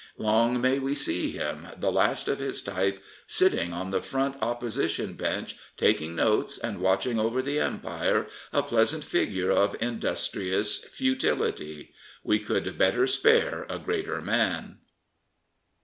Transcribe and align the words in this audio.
Long 0.17 0.59
may 0.59 0.79
we 0.79 0.95
see 0.95 1.29
him, 1.29 1.67
the 1.77 1.91
last 1.91 2.27
of 2.27 2.39
his 2.39 2.63
type, 2.63 3.03
sitting 3.27 3.71
on 3.71 3.91
the 3.91 4.01
Front 4.01 4.35
Opposition 4.41 5.13
Bench 5.13 5.55
taking 5.77 6.15
notes 6.15 6.57
and 6.57 6.81
watching 6.81 7.19
over 7.19 7.43
the 7.43 7.59
Empire, 7.59 8.25
a 8.51 8.63
pleasant 8.63 9.03
figure 9.03 9.51
of 9.51 9.77
industrious 9.79 10.83
futility. 10.85 11.93
We 12.23 12.39
could 12.39 12.79
better 12.79 13.05
spare 13.05 13.67
a 13.69 13.77
greater 13.77 14.21
man. 14.21 14.79